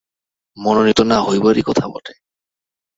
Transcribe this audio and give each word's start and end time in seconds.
মনোনীত 0.57 0.99
না 1.01 1.17
হইবারই 1.21 1.63
কথা 1.67 1.85
বটে। 1.87 2.13